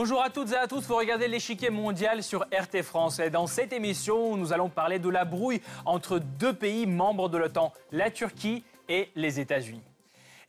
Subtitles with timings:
[0.00, 3.48] Bonjour à toutes et à tous, vous regardez l'échiquier mondial sur RT France et dans
[3.48, 8.08] cette émission, nous allons parler de la brouille entre deux pays membres de l'OTAN, la
[8.08, 9.82] Turquie et les États-Unis.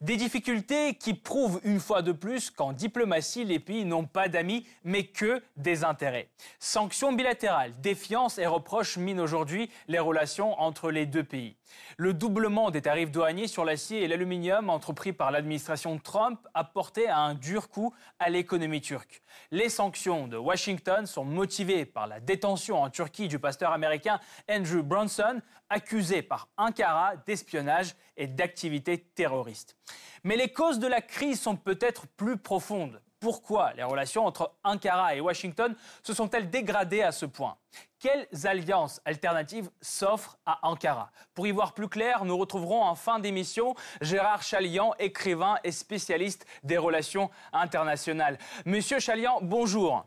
[0.01, 4.65] Des difficultés qui prouvent une fois de plus qu'en diplomatie, les pays n'ont pas d'amis,
[4.85, 6.29] mais que des intérêts.
[6.57, 11.57] Sanctions bilatérales, défiance et reproches minent aujourd'hui les relations entre les deux pays.
[11.97, 17.09] Le doublement des tarifs douaniers sur l'acier et l'aluminium entrepris par l'administration Trump a porté
[17.09, 19.21] un dur coup à l'économie turque.
[19.51, 24.81] Les sanctions de Washington sont motivées par la détention en Turquie du pasteur américain Andrew
[24.81, 29.75] Bronson, accusé par Ankara d'espionnage et d'activités terroristes.
[30.23, 33.01] Mais les causes de la crise sont peut-être plus profondes.
[33.19, 37.57] Pourquoi les relations entre Ankara et Washington se sont-elles dégradées à ce point?
[37.99, 41.11] Quelles alliances alternatives s'offrent à Ankara?
[41.33, 46.45] Pour y voir plus clair, nous retrouverons en fin d'émission Gérard Chalian, écrivain et spécialiste
[46.63, 48.37] des relations internationales.
[48.65, 50.05] Monsieur Chalian, bonjour.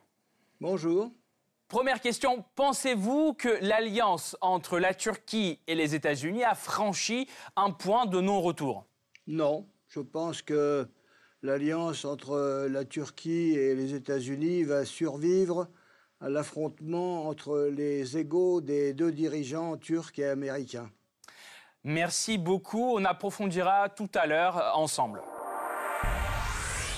[0.58, 1.10] Bonjour.
[1.72, 8.04] Première question, pensez-vous que l'alliance entre la Turquie et les États-Unis a franchi un point
[8.04, 8.84] de non-retour?
[9.26, 10.86] Non, je pense que
[11.40, 15.66] l'alliance entre la Turquie et les États-Unis va survivre
[16.20, 20.90] à l'affrontement entre les égaux des deux dirigeants turcs et américains.
[21.84, 25.22] Merci beaucoup, on approfondira tout à l'heure ensemble.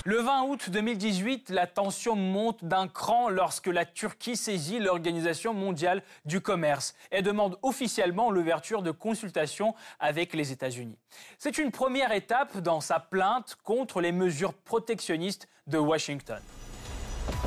[0.07, 6.03] Le 20 août 2018, la tension monte d'un cran lorsque la Turquie saisit l'Organisation mondiale
[6.25, 10.99] du commerce et demande officiellement l'ouverture de consultations avec les États-Unis.
[11.39, 16.39] C'est une première étape dans sa plainte contre les mesures protectionnistes de Washington.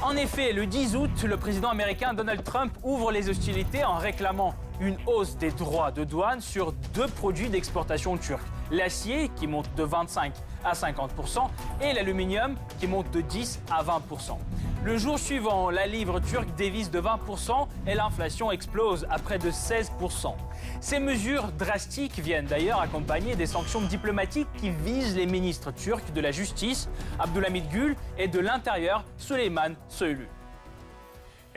[0.03, 4.53] En effet, le 10 août, le président américain Donald Trump ouvre les hostilités en réclamant
[4.81, 8.45] une hausse des droits de douane sur deux produits d'exportation turcs.
[8.71, 10.33] L'acier qui monte de 25
[10.65, 11.49] à 50%
[11.83, 14.37] et l'aluminium qui monte de 10 à 20%.
[14.85, 19.51] Le jour suivant, la livre turque dévisse de 20% et l'inflation explose à près de
[19.51, 20.35] 16%.
[20.81, 26.21] Ces mesures drastiques viennent d'ailleurs accompagner des sanctions diplomatiques qui visent les ministres turcs de
[26.21, 26.89] la Justice,
[27.19, 30.29] Abdulhamid Gül, et de l'Intérieur, Süleyman Soylu.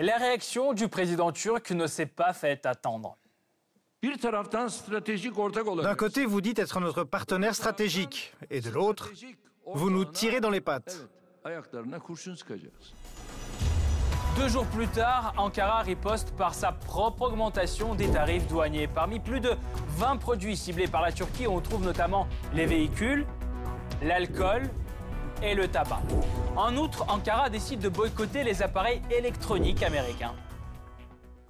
[0.01, 3.17] La réaction du président turc ne s'est pas fait attendre.
[4.01, 9.11] D'un côté, vous dites être notre partenaire stratégique, et de l'autre,
[9.67, 11.07] vous nous tirez dans les pattes.
[14.37, 18.87] Deux jours plus tard, Ankara riposte par sa propre augmentation des tarifs douaniers.
[18.87, 19.51] Parmi plus de
[19.97, 23.27] 20 produits ciblés par la Turquie, on trouve notamment les véhicules,
[24.01, 24.63] l'alcool
[25.43, 26.01] et le tabac.
[26.57, 30.33] En outre, Ankara décide de boycotter les appareils électroniques américains.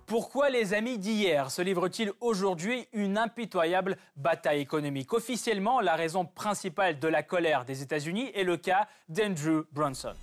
[0.06, 5.12] Pourquoi les amis d'hier se livrent-ils aujourd'hui une impitoyable bataille économique?
[5.14, 10.14] Officiellement, la raison principale de la colère des États-Unis est le cas d'Andrew Brunson.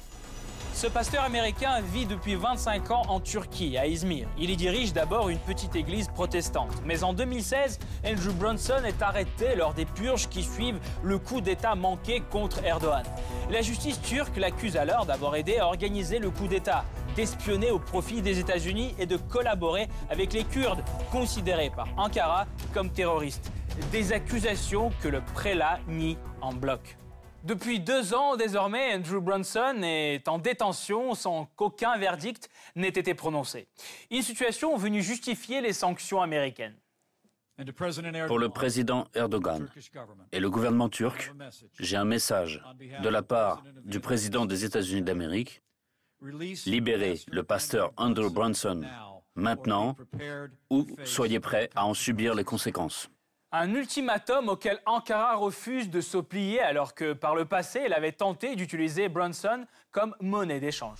[0.78, 4.28] Ce pasteur américain vit depuis 25 ans en Turquie, à Izmir.
[4.38, 6.70] Il y dirige d'abord une petite église protestante.
[6.86, 11.74] Mais en 2016, Andrew Brunson est arrêté lors des purges qui suivent le coup d'État
[11.74, 13.02] manqué contre Erdogan.
[13.50, 16.84] La justice turque l'accuse alors d'avoir aidé à organiser le coup d'État
[17.16, 22.90] d'espionner au profit des États-Unis et de collaborer avec les Kurdes, considérés par Ankara comme
[22.90, 23.50] terroristes.
[23.90, 26.96] Des accusations que le prélat nie en bloc.
[27.44, 33.68] Depuis deux ans, désormais, Andrew Brunson est en détention sans qu'aucun verdict n'ait été prononcé.
[34.10, 36.74] Une situation venue justifier les sanctions américaines.
[38.28, 39.68] Pour le président Erdogan
[40.30, 41.32] et le gouvernement turc,
[41.80, 42.62] j'ai un message
[43.02, 45.62] de la part du président des États-Unis d'Amérique
[46.66, 48.82] Libérez le pasteur Andrew Brunson
[49.34, 49.96] maintenant
[50.70, 53.08] ou soyez prêts à en subir les conséquences.
[53.50, 58.56] Un ultimatum auquel Ankara refuse de s'opplier alors que par le passé, elle avait tenté
[58.56, 60.98] d'utiliser Brunson comme monnaie d'échange.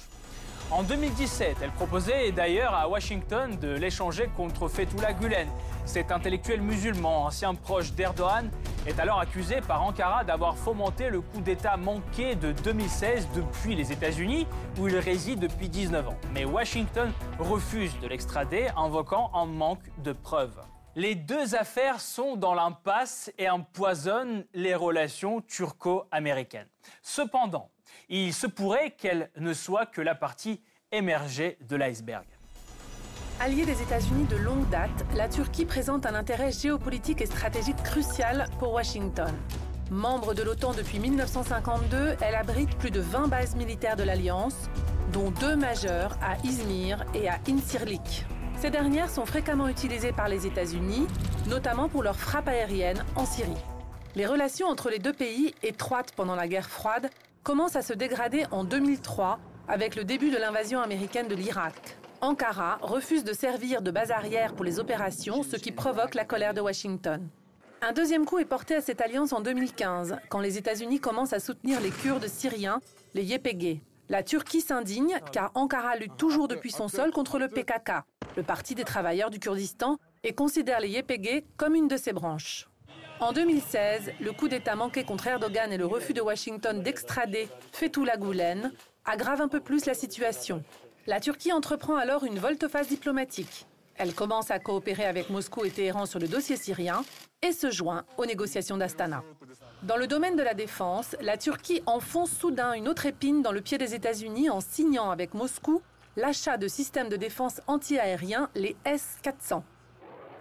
[0.71, 5.47] En 2017, elle proposait d'ailleurs à Washington de l'échanger contre Fethullah Gulen.
[5.85, 8.51] Cet intellectuel musulman, ancien proche d'Erdogan,
[8.87, 13.93] est alors accusé par Ankara d'avoir fomenté le coup d'État manqué de 2016 depuis les
[13.93, 14.47] États-Unis,
[14.79, 16.17] où il réside depuis 19 ans.
[16.33, 20.59] Mais Washington refuse de l'extrader, invoquant un manque de preuves.
[20.99, 26.67] Les deux affaires sont dans l'impasse et empoisonnent les relations turco-américaines.
[27.03, 27.71] Cependant,
[28.09, 30.61] il se pourrait qu'elle ne soit que la partie
[30.91, 32.25] émergée de l'iceberg.
[33.39, 38.49] Alliée des États-Unis de longue date, la Turquie présente un intérêt géopolitique et stratégique crucial
[38.59, 39.33] pour Washington.
[39.93, 44.69] Membre de l'OTAN depuis 1952, elle abrite plus de 20 bases militaires de l'Alliance,
[45.13, 48.27] dont deux majeures à Izmir et à Incirlik.
[48.61, 51.07] Ces dernières sont fréquemment utilisées par les États-Unis,
[51.47, 53.53] notamment pour leurs frappes aériennes en Syrie.
[54.17, 57.09] Les relations entre les deux pays, étroites pendant la guerre froide,
[57.45, 59.39] commencent à se dégrader en 2003
[59.69, 61.97] avec le début de l'invasion américaine de l'Irak.
[62.21, 66.53] Ankara refuse de servir de base arrière pour les opérations, ce qui provoque la colère
[66.53, 67.29] de Washington.
[67.81, 71.39] Un deuxième coup est porté à cette alliance en 2015, quand les États-Unis commencent à
[71.39, 72.81] soutenir les Kurdes syriens,
[73.15, 73.83] les YPG.
[74.09, 78.03] La Turquie s'indigne car Ankara lutte toujours depuis son sol contre le PKK,
[78.37, 82.69] le Parti des travailleurs du Kurdistan, et considère les YPG comme une de ses branches.
[83.21, 88.17] En 2016, le coup d'État manqué contre Erdogan et le refus de Washington d'extrader Fethullah
[88.17, 88.73] Gulen
[89.05, 90.63] aggravent un peu plus la situation.
[91.07, 93.67] La Turquie entreprend alors une volte-face diplomatique.
[93.97, 97.05] Elle commence à coopérer avec Moscou et Téhéran sur le dossier syrien
[97.43, 99.25] et se joint aux négociations d'Astana.
[99.83, 103.61] Dans le domaine de la défense, la Turquie enfonce soudain une autre épine dans le
[103.61, 105.83] pied des États-Unis en signant avec Moscou
[106.19, 109.63] l'achat de systèmes de défense anti-aériens, les S-400.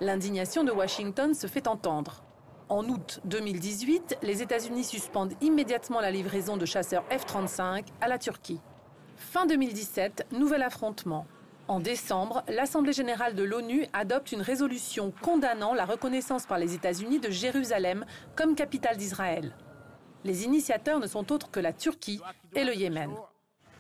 [0.02, 2.24] L'indignation de Washington se fait entendre.
[2.68, 8.60] En août 2018, les États-Unis suspendent immédiatement la livraison de chasseurs F-35 à la Turquie.
[9.18, 11.28] Fin 2017, nouvel affrontement.
[11.68, 17.20] En décembre, l'Assemblée générale de l'ONU adopte une résolution condamnant la reconnaissance par les États-Unis
[17.20, 18.04] de Jérusalem
[18.36, 19.54] comme capitale d'Israël.
[20.24, 22.20] Les initiateurs ne sont autres que la Turquie
[22.56, 23.12] et le Yémen.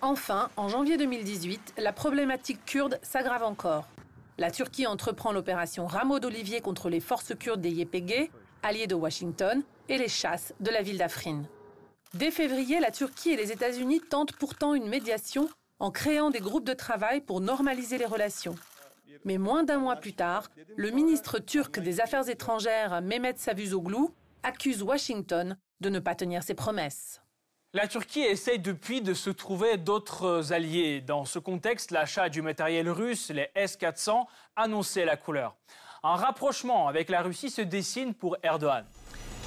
[0.01, 3.87] Enfin, en janvier 2018, la problématique kurde s'aggrave encore.
[4.37, 8.29] La Turquie entreprend l'opération Rameau d'Olivier contre les forces kurdes des YPG,
[8.61, 11.43] alliés de Washington, et les chasses de la ville d'Afrin.
[12.13, 15.49] Dès février, la Turquie et les États-Unis tentent pourtant une médiation
[15.79, 18.55] en créant des groupes de travail pour normaliser les relations.
[19.25, 24.09] Mais moins d'un mois plus tard, le ministre turc des Affaires étrangères Mehmet Savuzoglu
[24.43, 27.19] accuse Washington de ne pas tenir ses promesses.
[27.77, 30.99] La Turquie essaye depuis de se trouver d'autres alliés.
[30.99, 34.25] Dans ce contexte, l'achat du matériel russe, les S-400,
[34.55, 35.55] annonçait la couleur.
[36.01, 38.83] Un rapprochement avec la Russie se dessine pour Erdogan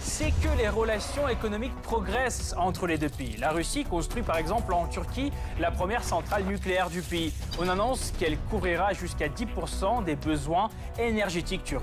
[0.03, 3.37] c'est que les relations économiques progressent entre les deux pays.
[3.39, 7.33] La Russie construit par exemple en Turquie la première centrale nucléaire du pays.
[7.61, 10.69] On annonce qu'elle couvrira jusqu'à 10% des besoins
[10.99, 11.83] énergétiques turcs.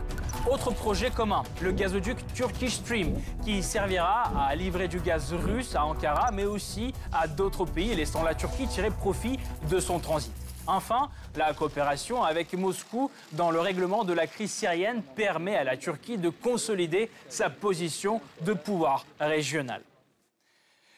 [0.49, 5.85] Autre projet commun, le gazoduc Turkish Stream, qui servira à livrer du gaz russe à
[5.85, 10.46] Ankara, mais aussi à d'autres pays, laissant la Turquie tirer profit de son transit.
[10.67, 15.77] Enfin, la coopération avec Moscou dans le règlement de la crise syrienne permet à la
[15.77, 19.81] Turquie de consolider sa position de pouvoir régional.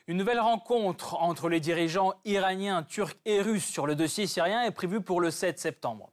[0.07, 4.71] Une nouvelle rencontre entre les dirigeants iraniens, turcs et russes sur le dossier syrien est
[4.71, 6.09] prévue pour le 7 septembre.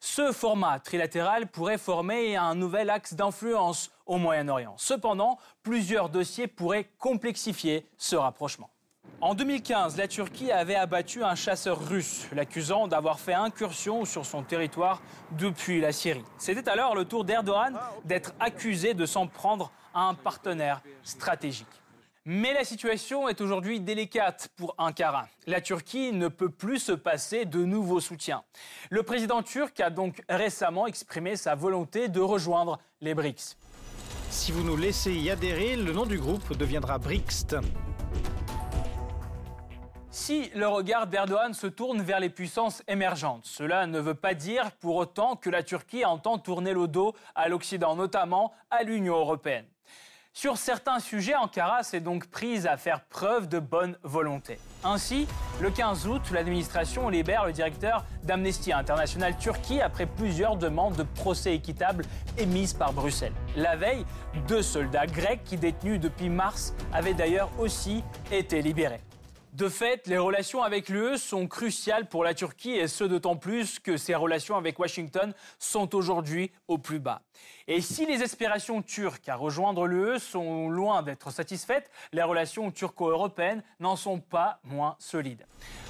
[0.00, 4.74] Ce format trilatéral pourrait former un nouvel axe d'influence au Moyen-Orient.
[4.78, 8.70] Cependant, plusieurs dossiers pourraient complexifier ce rapprochement.
[9.22, 14.42] En 2015, la Turquie avait abattu un chasseur russe, l'accusant d'avoir fait incursion sur son
[14.42, 15.02] territoire
[15.32, 16.24] depuis la Syrie.
[16.38, 21.66] C'était alors le tour d'Erdogan d'être accusé de s'en prendre à un partenaire stratégique.
[22.24, 25.28] Mais la situation est aujourd'hui délicate pour Ankara.
[25.46, 28.42] La Turquie ne peut plus se passer de nouveaux soutiens.
[28.88, 33.58] Le président turc a donc récemment exprimé sa volonté de rejoindre les BRICS.
[34.30, 37.56] Si vous nous laissez y adhérer, le nom du groupe deviendra BRICS.
[40.12, 44.72] Si le regard d'Erdogan se tourne vers les puissances émergentes, cela ne veut pas dire
[44.80, 49.66] pour autant que la Turquie entend tourner le dos à l'Occident, notamment à l'Union européenne.
[50.32, 54.58] Sur certains sujets, Ankara s'est donc prise à faire preuve de bonne volonté.
[54.82, 55.28] Ainsi,
[55.60, 61.54] le 15 août, l'administration libère le directeur d'Amnesty International Turquie après plusieurs demandes de procès
[61.54, 62.04] équitable
[62.36, 63.34] émises par Bruxelles.
[63.54, 64.04] La veille,
[64.48, 69.00] deux soldats grecs qui détenus depuis mars avaient d'ailleurs aussi été libérés.
[69.52, 73.80] De fait, les relations avec l'UE sont cruciales pour la Turquie et ce d'autant plus
[73.80, 77.22] que ses relations avec Washington sont aujourd'hui au plus bas.
[77.66, 83.62] Et si les aspirations turques à rejoindre l'UE sont loin d'être satisfaites, les relations turco-européennes
[83.80, 85.46] n'en sont pas moins solides.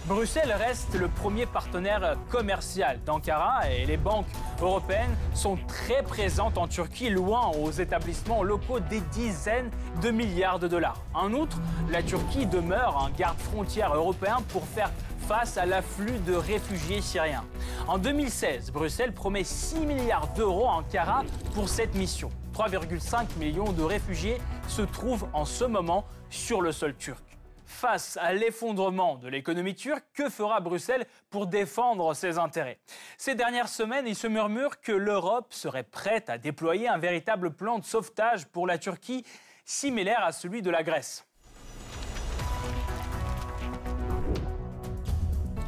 [0.06, 4.26] Bruxelles reste le premier partenaire commercial d'Ankara et les banques
[4.62, 9.70] européennes sont très présentes en Turquie, loin aux établissements locaux des dizaines
[10.02, 11.02] de milliards de dollars.
[11.12, 11.58] En outre,
[11.90, 13.10] la Turquie demeure un
[13.50, 14.90] garde-frontière européen pour faire
[15.26, 17.44] face à l'afflux de réfugiés syriens.
[17.88, 22.30] En 2016, Bruxelles promet 6 milliards d'euros à Ankara pour cette mission.
[22.54, 24.38] 3,5 millions de réfugiés
[24.68, 27.24] se trouvent en ce moment sur le sol turc.
[27.64, 32.78] Face à l'effondrement de l'économie turque, que fera Bruxelles pour défendre ses intérêts?
[33.16, 37.78] Ces dernières semaines, il se murmure que l'Europe serait prête à déployer un véritable plan
[37.78, 39.24] de sauvetage pour la Turquie,
[39.64, 41.24] similaire à celui de la Grèce.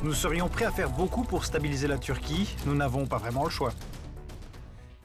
[0.02, 2.56] Nous serions prêts à faire beaucoup pour stabiliser la Turquie.
[2.66, 3.72] Nous n'avons pas vraiment le choix.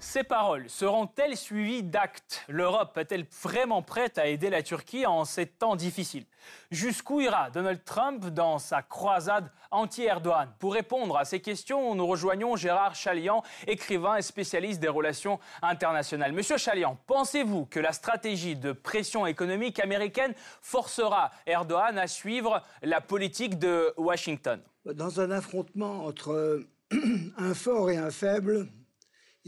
[0.10, 2.46] Ces paroles seront-elles suivies d'actes?
[2.48, 6.24] L'Europe est-elle vraiment prête à aider la Turquie en ces temps difficiles?
[6.72, 10.48] Jusqu'où ira Donald Trump dans sa croisade anti-Erdogan?
[10.60, 16.32] Pour répondre à ces questions, nous rejoignons Gérard Chalian, écrivain et spécialiste des relations internationales.
[16.32, 23.02] Monsieur Chalian, pensez-vous que la stratégie de pression économique américaine forcera Erdogan à suivre la
[23.02, 24.62] politique de Washington?
[24.86, 26.62] Dans un affrontement entre
[27.38, 28.70] un fort et un faible,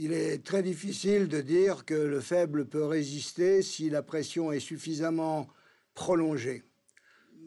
[0.01, 4.61] il est très difficile de dire que le faible peut résister si la pression est
[4.61, 5.49] suffisamment
[5.93, 6.63] prolongée.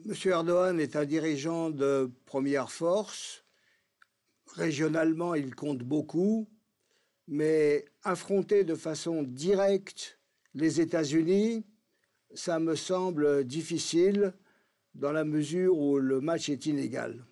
[0.05, 0.13] M.
[0.25, 3.43] Erdogan est un dirigeant de première force.
[4.55, 6.47] Régionalement, il compte beaucoup,
[7.27, 10.19] mais affronter de façon directe
[10.53, 11.65] les États-Unis,
[12.35, 14.31] ça me semble difficile
[14.93, 17.25] dans la mesure où le match est inégal.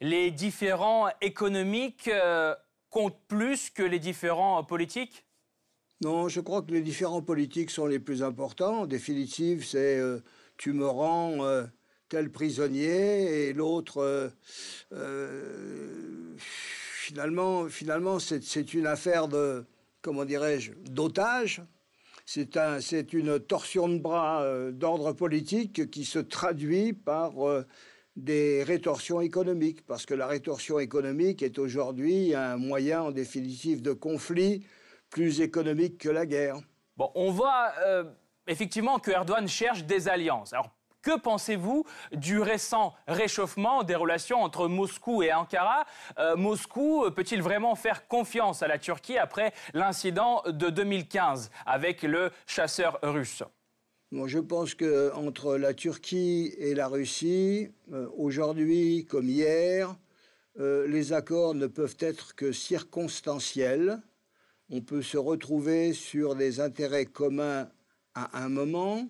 [0.00, 2.54] Les différents économiques euh,
[2.92, 5.24] compte plus que les différents politiques?
[6.02, 8.82] Non, je crois que les différents politiques sont les plus importants.
[8.82, 10.20] En définitive, c'est euh,
[10.58, 11.64] tu me rends euh,
[12.08, 14.30] tel prisonnier et l'autre.
[14.92, 19.64] Euh, finalement, finalement c'est une affaire de,
[20.02, 21.62] comment dirais-je, d'otage.
[22.26, 22.78] C'est un,
[23.12, 27.32] une torsion de bras d'ordre politique qui se traduit par
[28.16, 33.92] des rétorsions économiques, parce que la rétorsion économique est aujourd'hui un moyen, en définitive, de
[33.92, 34.66] conflit
[35.10, 36.56] plus économique que la guerre.
[36.96, 38.04] Bon, on voit euh,
[38.46, 40.52] effectivement que Erdogan cherche des alliances.
[40.52, 40.70] Alors,
[41.02, 45.84] que pensez-vous du récent réchauffement des relations entre Moscou et Ankara?
[46.18, 52.30] Euh, Moscou peut-il vraiment faire confiance à la Turquie après l'incident de 2015 avec le
[52.46, 53.42] chasseur russe?
[54.26, 59.96] Je pense que entre la Turquie et la Russie, euh, aujourd'hui comme hier,
[60.60, 64.00] euh, les accords ne peuvent être que circonstanciels.
[64.68, 67.68] On peut se retrouver sur des intérêts communs
[68.14, 69.08] à un moment,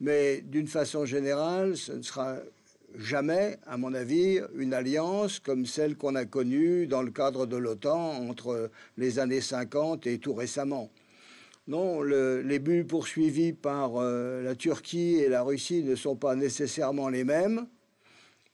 [0.00, 2.38] mais d'une façon générale, ce ne sera
[2.96, 7.56] jamais, à mon avis, une alliance comme celle qu'on a connue dans le cadre de
[7.56, 10.90] l'OTAN entre les années 50 et tout récemment.
[11.68, 17.08] Non, les buts poursuivis par euh, la Turquie et la Russie ne sont pas nécessairement
[17.08, 17.66] les mêmes.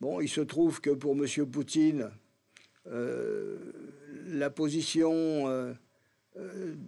[0.00, 1.26] Bon, il se trouve que pour M.
[1.46, 2.10] Poutine,
[2.86, 3.58] euh,
[4.28, 5.74] la position euh,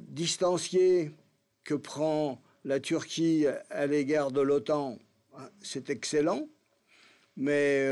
[0.08, 1.10] distanciée
[1.62, 4.98] que prend la Turquie à l'égard de l'OTAN,
[5.36, 6.48] hein, c'est excellent,
[7.36, 7.86] mais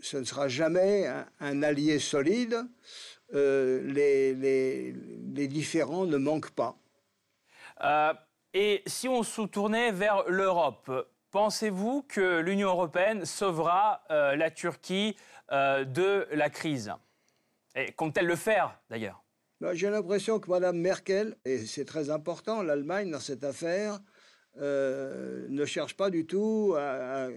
[0.00, 2.64] ce ne sera jamais un allié solide
[3.34, 6.76] euh, les, les, différents ne manquent pas.
[7.84, 8.14] Euh,
[8.54, 10.90] et si on se tournait vers l'Europe,
[11.30, 15.16] pensez-vous que l'Union européenne sauvera euh, la Turquie
[15.50, 16.92] de la crise?
[17.74, 19.22] Et compte-t-elle le faire d'ailleurs?
[19.60, 23.98] Bah, J'ai l'impression que Mme Merkel, et c'est très important, l'Allemagne dans cette affaire,
[24.56, 27.28] ne cherche pas du tout à,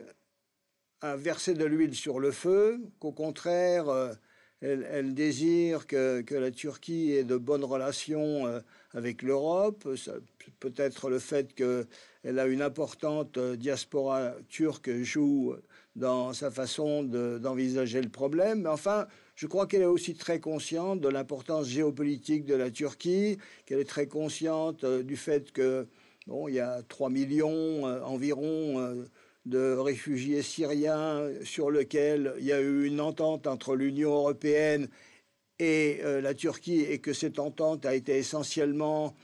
[1.01, 3.86] à verser de l'huile sur le feu, qu'au contraire,
[4.61, 8.59] elle, désire que, la Turquie ait de bonnes relations euh,
[8.93, 9.87] avec l'Europe.
[10.59, 15.55] Peut-être le fait qu'elle a une importante euh, diaspora turque joue
[15.95, 18.61] dans sa façon d'envisager le problème.
[18.61, 23.39] Mais enfin, je crois qu'elle est aussi très consciente de l'importance géopolitique de la Turquie,
[23.65, 25.87] qu'elle est très consciente euh, du fait que
[26.27, 29.05] bon, il y a 3 millions environ
[29.45, 34.88] de réfugiés syriens sur lequel il y a eu une entente entre l'Union européenne
[35.60, 39.15] et euh, la Turquie et que cette entente a été essentiellement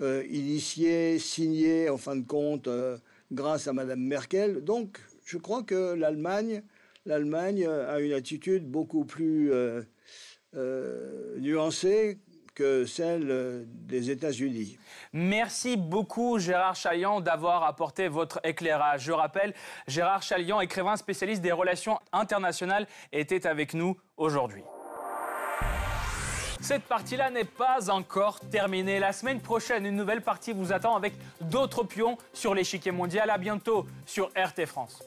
[0.00, 2.96] euh, initiée, signée en fin de compte euh,
[3.30, 4.62] grâce à Madame Merkel.
[4.64, 6.62] Donc je crois que l'Allemagne,
[7.06, 9.52] l'Allemagne a une attitude beaucoup plus
[11.38, 12.18] nuancée
[12.54, 14.78] que celle euh, des États-Unis.
[15.12, 19.02] Merci beaucoup Gérard Chalian d'avoir apporté votre éclairage.
[19.04, 19.54] Je rappelle,
[19.86, 24.62] Gérard Chalian, écrivain spécialiste des relations internationales, était avec nous aujourd'hui.
[26.62, 29.00] Cette partie-là n'est pas encore terminée.
[29.00, 33.30] La semaine prochaine, une nouvelle partie vous attend avec d'autres pions sur l'échiquier mondial.
[33.30, 35.02] À bientôt sur RT France.